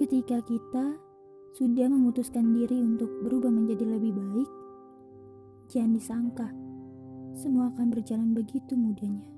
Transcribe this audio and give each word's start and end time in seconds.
Ketika 0.00 0.40
kita 0.48 0.96
sudah 1.52 1.92
memutuskan 1.92 2.56
diri 2.56 2.80
untuk 2.80 3.20
berubah 3.20 3.52
menjadi 3.52 3.84
lebih 3.84 4.16
baik, 4.16 4.48
jangan 5.68 5.92
disangka 5.92 6.48
semua 7.36 7.68
akan 7.68 7.92
berjalan 7.92 8.32
begitu 8.32 8.80
mudahnya. 8.80 9.28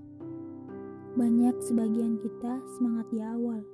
Banyak 1.18 1.58
sebagian 1.66 2.14
kita 2.22 2.62
semangat 2.78 3.10
di 3.10 3.18
awal, 3.18 3.66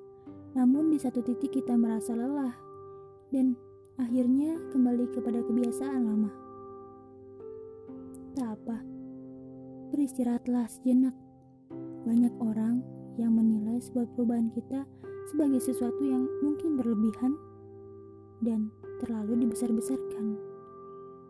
namun 0.57 0.89
di 0.89 0.97
satu 0.97 1.21
titik 1.21 1.61
kita 1.61 1.77
merasa 1.77 2.17
lelah 2.17 2.57
dan 3.37 3.53
akhirnya 4.01 4.57
kembali 4.73 5.13
kepada 5.13 5.45
kebiasaan 5.45 6.09
lama. 6.09 6.33
Tak 8.33 8.49
apa, 8.65 8.81
beristirahatlah 9.93 10.65
sejenak. 10.73 11.13
Banyak 12.09 12.33
orang 12.41 12.81
yang 13.21 13.37
menilai 13.37 13.77
sebuah 13.77 14.09
perubahan 14.17 14.49
kita 14.57 14.89
sebagai 15.29 15.61
sesuatu 15.61 16.01
yang 16.01 16.25
mungkin 16.41 16.81
berlebihan 16.81 17.37
dan 18.41 18.73
terlalu 19.05 19.45
dibesar-besarkan. 19.45 20.41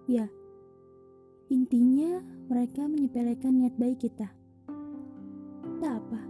Ya, 0.06 0.30
intinya 1.50 2.22
mereka 2.46 2.86
menyepelekan 2.86 3.58
niat 3.58 3.74
baik 3.74 4.06
kita. 4.06 4.30
Tak 5.82 5.92
apa, 5.98 6.20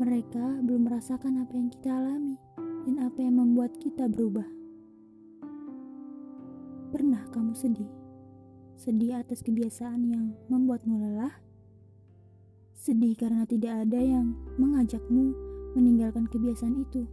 mereka 0.00 0.44
belum 0.62 0.86
merasakan 0.86 1.42
apa 1.42 1.54
yang 1.58 1.68
kita 1.68 1.90
alami 1.90 2.38
dan 2.86 2.96
apa 3.02 3.18
yang 3.20 3.42
membuat 3.42 3.74
kita 3.82 4.06
berubah. 4.08 4.46
Pernah 6.90 7.22
kamu 7.30 7.54
sedih? 7.54 7.90
Sedih 8.80 9.20
atas 9.20 9.44
kebiasaan 9.44 10.00
yang 10.08 10.24
membuatmu 10.48 10.96
lelah? 10.96 11.36
Sedih 12.72 13.12
karena 13.12 13.44
tidak 13.44 13.84
ada 13.84 14.00
yang 14.00 14.32
mengajakmu 14.56 15.49
meninggalkan 15.74 16.26
kebiasaan 16.26 16.82
itu. 16.82 17.06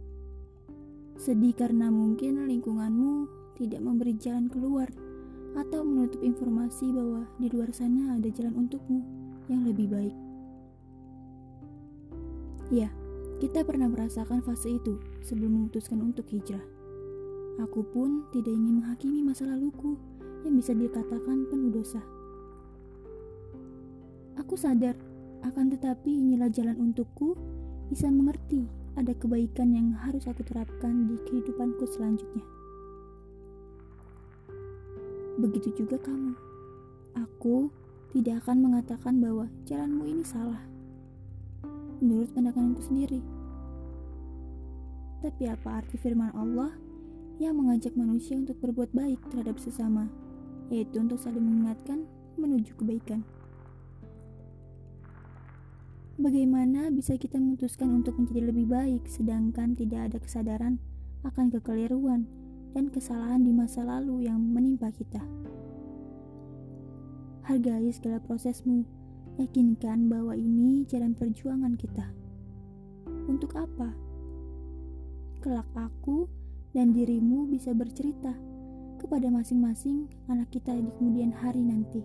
Sedih 1.18 1.54
karena 1.54 1.90
mungkin 1.90 2.46
lingkunganmu 2.46 3.26
tidak 3.58 3.82
memberi 3.82 4.14
jalan 4.14 4.46
keluar 4.46 4.86
atau 5.58 5.82
menutup 5.82 6.22
informasi 6.22 6.94
bahwa 6.94 7.26
di 7.42 7.50
luar 7.50 7.74
sana 7.74 8.14
ada 8.14 8.30
jalan 8.30 8.54
untukmu 8.54 9.02
yang 9.50 9.66
lebih 9.66 9.90
baik. 9.90 10.16
Ya, 12.70 12.92
kita 13.42 13.64
pernah 13.64 13.88
merasakan 13.88 14.44
fase 14.44 14.76
itu 14.76 15.00
sebelum 15.24 15.56
memutuskan 15.58 15.98
untuk 16.04 16.28
hijrah. 16.30 16.62
Aku 17.58 17.82
pun 17.82 18.28
tidak 18.30 18.54
ingin 18.54 18.78
menghakimi 18.78 19.24
masa 19.24 19.48
laluku 19.48 19.98
yang 20.46 20.54
bisa 20.54 20.70
dikatakan 20.76 21.50
penuh 21.50 21.74
dosa. 21.74 21.98
Aku 24.38 24.54
sadar, 24.54 24.94
akan 25.42 25.74
tetapi 25.74 26.12
inilah 26.12 26.46
jalan 26.50 26.78
untukku 26.78 27.34
bisa 27.88 28.12
mengerti 28.12 28.68
ada 29.00 29.16
kebaikan 29.16 29.72
yang 29.72 29.96
harus 29.96 30.28
aku 30.28 30.44
terapkan 30.44 31.08
di 31.08 31.16
kehidupanku 31.24 31.88
selanjutnya. 31.88 32.44
Begitu 35.38 35.84
juga 35.84 35.96
kamu. 36.02 36.34
Aku 37.14 37.70
tidak 38.10 38.44
akan 38.44 38.58
mengatakan 38.58 39.22
bahwa 39.22 39.46
jalanmu 39.64 40.04
ini 40.04 40.26
salah. 40.26 40.60
Menurut 42.02 42.34
pandanganku 42.34 42.82
sendiri. 42.82 43.22
Tapi 45.22 45.50
apa 45.50 45.82
arti 45.82 45.98
firman 45.98 46.30
Allah 46.34 46.74
yang 47.38 47.54
mengajak 47.54 47.94
manusia 47.94 48.34
untuk 48.34 48.58
berbuat 48.58 48.90
baik 48.90 49.22
terhadap 49.30 49.62
sesama, 49.62 50.10
yaitu 50.74 50.98
untuk 50.98 51.22
saling 51.22 51.42
mengingatkan 51.42 52.06
menuju 52.34 52.74
kebaikan? 52.78 53.22
Bagaimana 56.18 56.90
bisa 56.90 57.14
kita 57.14 57.38
memutuskan 57.38 57.94
untuk 57.94 58.18
menjadi 58.18 58.50
lebih 58.50 58.66
baik 58.66 59.06
sedangkan 59.06 59.78
tidak 59.78 60.10
ada 60.10 60.18
kesadaran 60.18 60.82
akan 61.22 61.46
kekeliruan 61.46 62.26
dan 62.74 62.90
kesalahan 62.90 63.46
di 63.46 63.54
masa 63.54 63.86
lalu 63.86 64.26
yang 64.26 64.42
menimpa 64.42 64.90
kita? 64.90 65.22
Hargai 67.46 67.94
segala 67.94 68.18
prosesmu, 68.18 68.82
yakinkan 69.38 70.10
bahwa 70.10 70.34
ini 70.34 70.82
jalan 70.90 71.14
perjuangan 71.14 71.78
kita. 71.78 72.10
Untuk 73.30 73.54
apa? 73.54 73.94
Kelak 75.38 75.70
aku 75.78 76.26
dan 76.74 76.90
dirimu 76.90 77.46
bisa 77.46 77.70
bercerita 77.70 78.34
kepada 78.98 79.30
masing-masing 79.30 80.10
anak 80.26 80.50
kita 80.50 80.74
di 80.74 80.90
kemudian 80.98 81.30
hari 81.30 81.62
nanti. 81.62 82.02